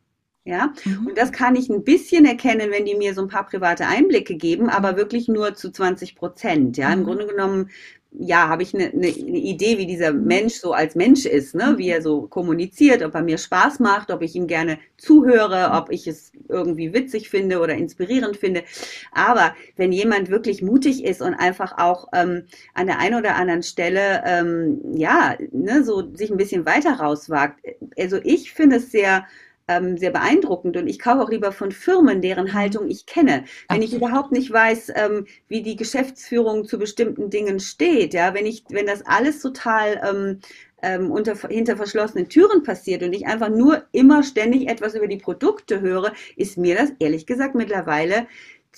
[0.48, 1.08] Ja, mhm.
[1.08, 4.36] und das kann ich ein bisschen erkennen, wenn die mir so ein paar private Einblicke
[4.36, 6.78] geben, aber wirklich nur zu 20 Prozent.
[6.78, 7.04] Ja, im mhm.
[7.04, 7.70] Grunde genommen,
[8.14, 11.74] ja, habe ich eine, eine, Idee, wie dieser Mensch so als Mensch ist, ne?
[11.78, 15.92] wie er so kommuniziert, ob er mir Spaß macht, ob ich ihm gerne zuhöre, ob
[15.92, 18.64] ich es irgendwie witzig finde oder inspirierend finde.
[19.12, 23.64] Aber wenn jemand wirklich mutig ist und einfach auch ähm, an der einen oder anderen
[23.64, 27.60] Stelle, ähm, ja, ne, so sich ein bisschen weiter rauswagt,
[28.00, 29.26] also ich finde es sehr
[29.67, 30.77] ähm, sehr beeindruckend.
[30.77, 32.47] Und ich kaufe auch lieber von Firmen, deren.
[32.53, 33.43] Haltung ich kenne.
[33.69, 38.45] Wenn ich überhaupt nicht weiß, ähm, wie die Geschäftsführung zu bestimmten Dingen steht, ja, wenn
[38.45, 40.39] ich, wenn das alles total ähm,
[40.82, 45.17] ähm, unter, hinter verschlossenen Türen passiert und ich einfach nur immer ständig etwas über die
[45.17, 48.27] Produkte höre, ist mir das ehrlich gesagt mittlerweile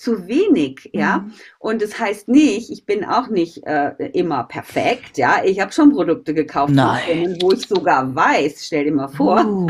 [0.00, 1.18] zu wenig, ja.
[1.18, 1.32] Mhm.
[1.58, 5.44] Und das heißt nicht, ich bin auch nicht äh, immer perfekt, ja.
[5.44, 7.36] Ich habe schon Produkte gekauft, Nein.
[7.40, 9.68] wo ich sogar weiß, stell dir mal vor, uh.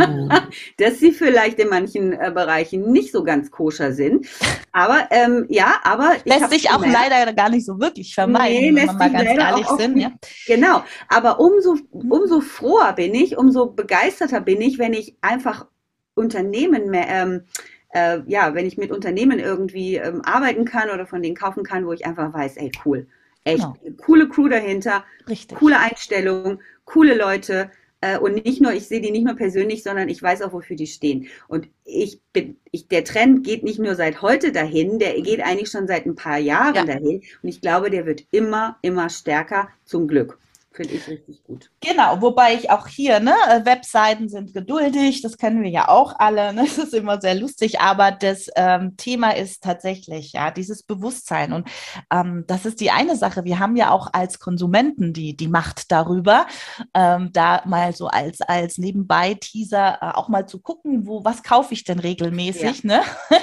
[0.79, 4.27] dass sie vielleicht in manchen äh, Bereichen nicht so ganz koscher sind.
[4.71, 8.87] Aber ähm, ja, aber lässt sich auch leider gar nicht so wirklich vermeiden, nee, wenn
[8.87, 9.97] wir mal ganz ehrlich sind.
[9.97, 10.12] Ja.
[10.47, 10.85] Genau.
[11.09, 12.12] Aber umso mhm.
[12.12, 15.66] umso froher bin ich, umso begeisterter bin ich, wenn ich einfach
[16.14, 17.43] Unternehmen mehr ähm,
[17.92, 21.87] äh, ja, wenn ich mit Unternehmen irgendwie ähm, arbeiten kann oder von denen kaufen kann,
[21.87, 23.07] wo ich einfach weiß, ey, cool.
[23.44, 23.96] Echt, genau.
[23.98, 25.57] coole Crew dahinter, Richtig.
[25.59, 27.70] coole Einstellung, coole Leute.
[28.03, 30.76] Äh, und nicht nur, ich sehe die nicht nur persönlich, sondern ich weiß auch, wofür
[30.76, 31.29] die stehen.
[31.48, 35.70] Und ich bin, ich, der Trend geht nicht nur seit heute dahin, der geht eigentlich
[35.70, 36.85] schon seit ein paar Jahren ja.
[36.85, 37.22] dahin.
[37.42, 40.38] Und ich glaube, der wird immer, immer stärker, zum Glück.
[40.72, 41.68] Finde ich richtig gut.
[41.80, 46.14] Genau, wobei ich auch hier, ne, äh, Webseiten sind geduldig, das kennen wir ja auch
[46.16, 46.62] alle, ne?
[46.64, 51.68] das ist immer sehr lustig, aber das ähm, Thema ist tatsächlich, ja, dieses Bewusstsein und
[52.12, 53.44] ähm, das ist die eine Sache.
[53.44, 56.46] Wir haben ja auch als Konsumenten die, die Macht darüber,
[56.94, 61.74] ähm, da mal so als, als Nebenbei-Teaser äh, auch mal zu gucken, wo, was kaufe
[61.74, 62.98] ich denn regelmäßig, ja.
[62.98, 63.02] ne?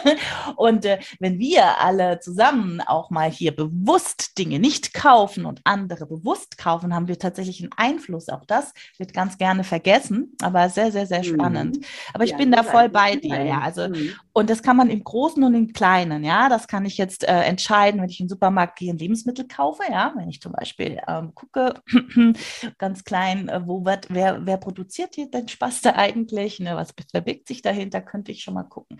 [0.55, 6.05] und äh, wenn wir alle zusammen auch mal hier bewusst Dinge nicht kaufen und andere
[6.05, 8.29] bewusst kaufen, haben wir tatsächlich einen Einfluss.
[8.29, 11.77] Auch das wird ganz gerne vergessen, aber sehr, sehr, sehr spannend.
[11.77, 11.83] Mhm.
[12.13, 13.61] Aber ich ja, bin da voll bei dir, ja.
[13.61, 14.11] Also, mhm.
[14.33, 16.49] und das kann man im Großen und im Kleinen, ja.
[16.49, 19.83] Das kann ich jetzt äh, entscheiden, wenn ich in den Supermarkt gehe und Lebensmittel kaufe,
[19.89, 20.13] ja.
[20.15, 21.75] Wenn ich zum Beispiel ähm, gucke,
[22.77, 26.59] ganz klein, äh, wo wird, wer, wer produziert hier den Spaß da eigentlich?
[26.59, 26.75] Ne?
[26.75, 28.01] Was verbirgt sich dahinter?
[28.01, 28.99] Könnte ich schon mal gucken.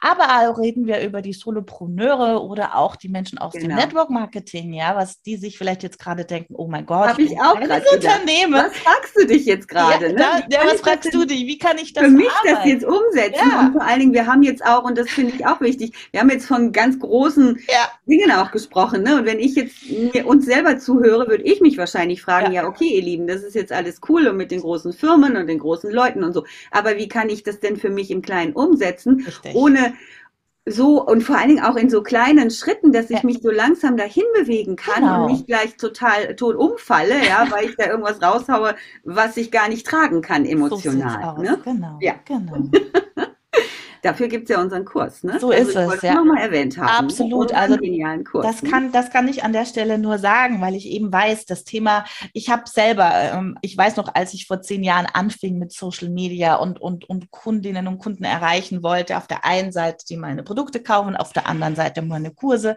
[0.00, 3.68] Aber auch reden wir über die Solopreneure oder auch die Menschen aus genau.
[3.68, 7.22] dem Network Marketing, ja, was die sich vielleicht jetzt gerade denken, oh mein Gott, habe
[7.22, 8.52] ich auch gerade Unternehmen.
[8.54, 10.06] Was fragst du dich jetzt gerade?
[10.06, 10.46] Ja, ne?
[10.50, 11.46] ja was fragst du dich?
[11.46, 12.54] Wie kann ich das Für mich arbeiten?
[12.54, 13.60] das jetzt umsetzen ja.
[13.60, 16.20] und vor allen Dingen, wir haben jetzt auch, und das finde ich auch wichtig, wir
[16.20, 17.88] haben jetzt von ganz großen ja.
[18.06, 19.02] Dingen auch gesprochen.
[19.02, 19.18] Ne?
[19.18, 22.66] Und wenn ich jetzt mir uns selber zuhöre, würde ich mich wahrscheinlich fragen, ja.
[22.66, 25.58] okay, ihr Lieben, das ist jetzt alles cool und mit den großen Firmen und den
[25.58, 26.44] großen Leuten und so.
[26.70, 29.54] Aber wie kann ich das denn für mich im Kleinen umsetzen, Richtig.
[29.54, 29.94] ohne
[30.66, 33.24] so und vor allen Dingen auch in so kleinen Schritten, dass ich ja.
[33.24, 35.24] mich so langsam dahin bewegen kann genau.
[35.24, 38.74] und nicht gleich total tot umfalle, ja, weil ich da irgendwas raushaue,
[39.04, 41.34] was ich gar nicht tragen kann emotional.
[41.36, 41.58] So ne?
[41.64, 42.14] Genau, ja.
[42.24, 42.68] genau.
[44.04, 45.40] Dafür gibt es ja unseren Kurs, ne?
[45.40, 46.14] So also ist es, ja.
[46.14, 47.06] nochmal erwähnt haben.
[47.06, 47.54] Absolut.
[47.54, 47.78] Also
[48.22, 48.68] Kurs, das ne?
[48.68, 52.04] kann, das kann ich an der Stelle nur sagen, weil ich eben weiß, das Thema,
[52.34, 56.10] ich habe selber, ähm, ich weiß noch, als ich vor zehn Jahren anfing mit Social
[56.10, 60.42] Media und, und, und Kundinnen und Kunden erreichen wollte, auf der einen Seite, die meine
[60.42, 62.76] Produkte kaufen, auf der anderen Seite meine Kurse.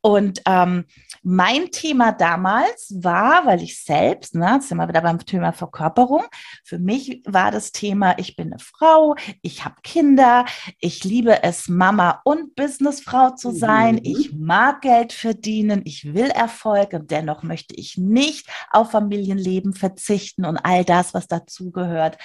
[0.00, 0.86] Und ähm,
[1.22, 6.24] mein Thema damals war, weil ich selbst, ne, jetzt sind wir wieder beim Thema Verkörperung,
[6.64, 10.46] für mich war das Thema, ich bin eine Frau, ich habe Kinder,
[10.78, 13.96] ich liebe es, Mama und Businessfrau zu sein.
[13.96, 14.00] Mhm.
[14.02, 15.82] Ich mag Geld verdienen.
[15.84, 21.26] Ich will Erfolg und dennoch möchte ich nicht auf Familienleben verzichten und all das, was
[21.26, 22.18] dazugehört.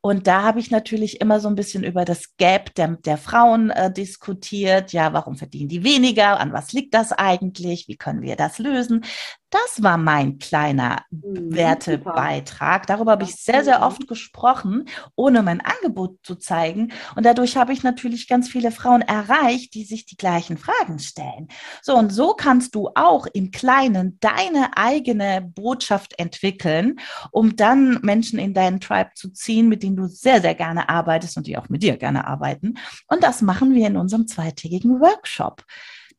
[0.00, 3.70] Und da habe ich natürlich immer so ein bisschen über das Gap der, der Frauen
[3.70, 4.92] äh, diskutiert.
[4.92, 6.40] Ja, warum verdienen die weniger?
[6.40, 7.88] An was liegt das eigentlich?
[7.88, 9.04] Wie können wir das lösen?
[9.52, 12.86] Das war mein kleiner mhm, Wertebeitrag.
[12.86, 16.90] Darüber habe ich sehr, sehr oft gesprochen, ohne mein Angebot zu zeigen.
[17.16, 21.48] Und dadurch habe ich natürlich ganz viele Frauen erreicht, die sich die gleichen Fragen stellen.
[21.82, 26.98] So, und so kannst du auch im Kleinen deine eigene Botschaft entwickeln,
[27.30, 31.36] um dann Menschen in deinen Tribe zu ziehen, mit denen du sehr, sehr gerne arbeitest
[31.36, 32.78] und die auch mit dir gerne arbeiten.
[33.06, 35.62] Und das machen wir in unserem zweitägigen Workshop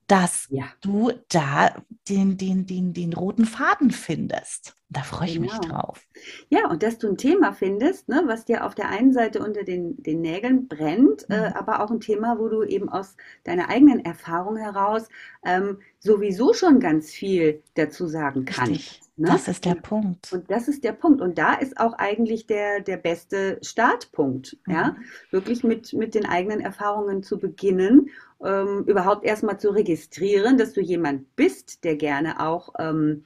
[0.07, 0.65] dass ja.
[0.81, 4.75] du da den, den, den, den roten Faden findest.
[4.93, 5.47] Da freue ich genau.
[5.47, 6.07] mich drauf.
[6.49, 9.63] Ja, und dass du ein Thema findest, ne, was dir auf der einen Seite unter
[9.63, 11.43] den, den Nägeln brennt, äh, mhm.
[11.45, 15.09] äh, aber auch ein Thema, wo du eben aus deiner eigenen Erfahrung heraus
[15.43, 18.71] ähm, sowieso schon ganz viel dazu sagen kannst.
[18.71, 19.01] Richtig.
[19.15, 19.27] Ne?
[19.27, 20.31] Das ist der Punkt.
[20.31, 21.21] Und das ist der Punkt.
[21.21, 24.73] Und da ist auch eigentlich der, der beste Startpunkt, mhm.
[24.73, 24.95] ja,
[25.31, 28.09] wirklich mit, mit den eigenen Erfahrungen zu beginnen,
[28.43, 33.23] ähm, überhaupt erstmal zu registrieren, dass du jemand bist, der gerne auch, ähm,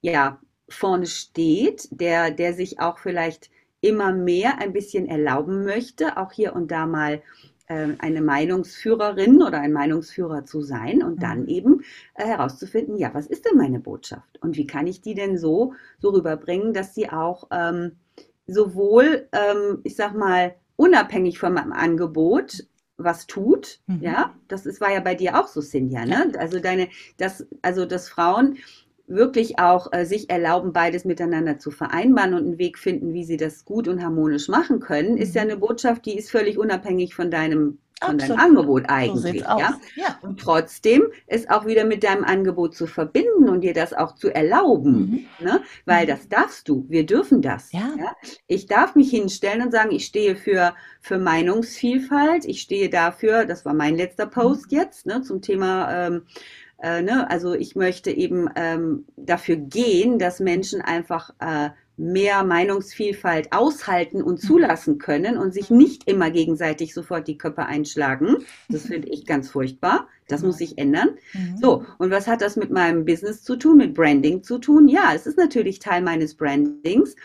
[0.00, 0.38] ja,
[0.72, 6.54] vorne steht, der, der sich auch vielleicht immer mehr ein bisschen erlauben möchte, auch hier
[6.54, 7.22] und da mal
[7.66, 11.48] äh, eine Meinungsführerin oder ein Meinungsführer zu sein und dann mhm.
[11.48, 11.80] eben
[12.14, 15.74] äh, herauszufinden, ja, was ist denn meine Botschaft und wie kann ich die denn so,
[15.98, 17.92] so rüberbringen, dass sie auch ähm,
[18.46, 22.64] sowohl, ähm, ich sag mal, unabhängig von meinem Angebot
[22.96, 24.02] was tut, mhm.
[24.02, 26.32] ja, das ist, war ja bei dir auch so, Cynthia, ne?
[26.38, 28.58] Also deine, das, also dass Frauen
[29.10, 33.36] wirklich auch äh, sich erlauben, beides miteinander zu vereinbaren und einen Weg finden, wie sie
[33.36, 35.50] das gut und harmonisch machen können, ist ja mhm.
[35.50, 38.38] eine Botschaft, die ist völlig unabhängig von deinem von Absolut.
[38.38, 39.42] deinem Angebot eigentlich.
[39.42, 39.78] So ja?
[39.94, 40.18] ja?
[40.22, 44.34] Und trotzdem es auch wieder mit deinem Angebot zu verbinden und dir das auch zu
[44.34, 45.26] erlauben.
[45.38, 45.44] Mhm.
[45.44, 45.60] Ne?
[45.84, 46.08] Weil mhm.
[46.08, 46.86] das darfst du.
[46.88, 47.72] Wir dürfen das.
[47.72, 47.94] Ja.
[47.98, 48.16] ja.
[48.46, 52.46] Ich darf mich hinstellen und sagen, ich stehe für, für Meinungsvielfalt.
[52.46, 54.78] Ich stehe dafür, das war mein letzter Post mhm.
[54.78, 56.22] jetzt, ne, zum Thema ähm,
[56.82, 57.30] äh, ne?
[57.30, 64.42] Also ich möchte eben ähm, dafür gehen, dass Menschen einfach äh, mehr Meinungsvielfalt aushalten und
[64.42, 64.46] mhm.
[64.46, 68.38] zulassen können und sich nicht immer gegenseitig sofort die Köpfe einschlagen.
[68.70, 70.08] Das finde ich ganz furchtbar.
[70.26, 71.10] Das muss sich ändern.
[71.34, 71.58] Mhm.
[71.60, 74.88] So, und was hat das mit meinem Business zu tun, mit Branding zu tun?
[74.88, 77.16] Ja, es ist natürlich Teil meines Brandings,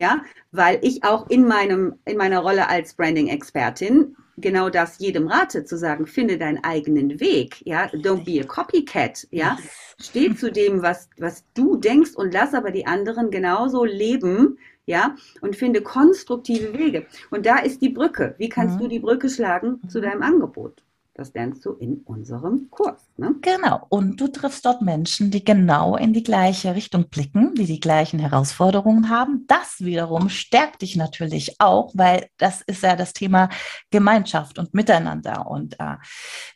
[0.00, 5.64] ja, weil ich auch in meinem, in meiner Rolle als Branding-Expertin genau das jedem rate,
[5.64, 9.58] zu sagen, finde deinen eigenen Weg, ja, don't be a copycat, ja,
[10.00, 15.16] steh zu dem, was, was du denkst und lass aber die anderen genauso leben, ja,
[15.40, 17.06] und finde konstruktive Wege.
[17.30, 18.34] Und da ist die Brücke.
[18.38, 18.80] Wie kannst mhm.
[18.80, 20.83] du die Brücke schlagen zu deinem Angebot?
[21.16, 23.06] Das lernst du in unserem Kurs.
[23.16, 23.36] Ne?
[23.40, 23.86] Genau.
[23.88, 28.18] Und du triffst dort Menschen, die genau in die gleiche Richtung blicken, die die gleichen
[28.18, 29.44] Herausforderungen haben.
[29.46, 33.48] Das wiederum stärkt dich natürlich auch, weil das ist ja das Thema
[33.92, 35.46] Gemeinschaft und Miteinander.
[35.46, 35.98] Und äh,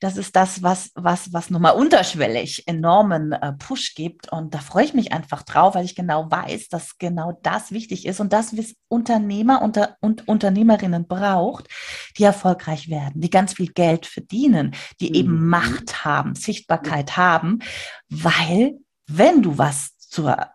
[0.00, 4.32] das ist das, was, was, was nochmal unterschwellig enormen äh, Push gibt.
[4.32, 8.06] Und da freue ich mich einfach drauf, weil ich genau weiß, dass genau das wichtig
[8.06, 11.68] ist und das, was Unternehmer unter, und Unternehmerinnen braucht,
[12.16, 15.48] die erfolgreich werden, die ganz viel Geld verdienen verdienen, die eben mhm.
[15.48, 17.60] Macht haben, Sichtbarkeit haben,
[18.08, 20.48] weil wenn du was zur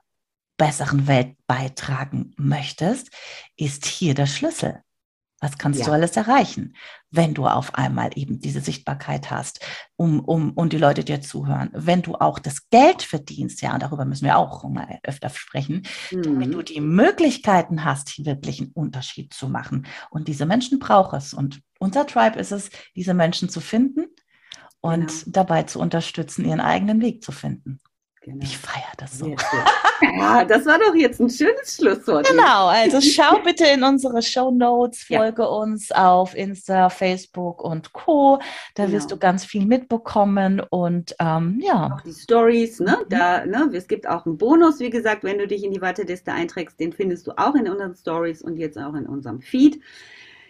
[0.58, 3.10] besseren Welt beitragen möchtest,
[3.58, 4.82] ist hier der Schlüssel.
[5.44, 5.88] Was kannst ja.
[5.88, 6.74] du alles erreichen,
[7.12, 9.60] wenn du auf einmal eben diese Sichtbarkeit hast,
[9.98, 11.70] um, um, und die Leute dir zuhören?
[11.74, 15.86] Wenn du auch das Geld verdienst, ja, und darüber müssen wir auch mal öfter sprechen,
[16.12, 16.24] mhm.
[16.24, 19.86] damit du die Möglichkeiten hast, hier wirklich einen Unterschied zu machen.
[20.10, 21.34] Und diese Menschen brauchen es.
[21.34, 24.06] Und unser Tribe ist es, diese Menschen zu finden
[24.80, 25.24] und genau.
[25.28, 27.82] dabei zu unterstützen, ihren eigenen Weg zu finden.
[28.24, 28.42] Genau.
[28.42, 29.36] Ich feiere das so.
[30.02, 32.26] Ja, das war doch jetzt ein schönes Schlusswort.
[32.26, 35.48] Genau, also schau bitte in unsere Show Notes, folge ja.
[35.50, 38.40] uns auf Insta, Facebook und Co.
[38.76, 38.96] Da genau.
[38.96, 41.98] wirst du ganz viel mitbekommen und ähm, ja.
[41.98, 42.98] Auch die Stories, ne?
[43.04, 43.10] Mhm.
[43.10, 43.70] Da, ne?
[43.74, 46.94] Es gibt auch einen Bonus, wie gesagt, wenn du dich in die Warteliste einträgst, den
[46.94, 49.82] findest du auch in unseren Stories und jetzt auch in unserem Feed.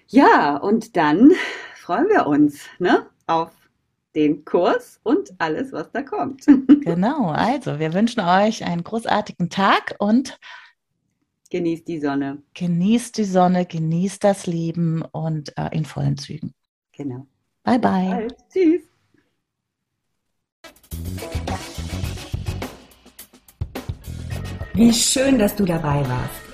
[0.10, 1.32] Ja, und dann
[1.76, 3.08] freuen wir uns ne?
[3.26, 3.50] auf
[4.16, 6.46] den Kurs und alles, was da kommt.
[6.84, 10.38] Genau, also wir wünschen euch einen großartigen Tag und
[11.50, 12.42] genießt die Sonne.
[12.54, 16.54] Genießt die Sonne, genießt das Leben und äh, in vollen Zügen.
[16.92, 17.26] Genau.
[17.64, 18.28] Bye, bye.
[18.52, 18.82] Tschüss.
[24.74, 26.43] Wie schön, dass du dabei warst.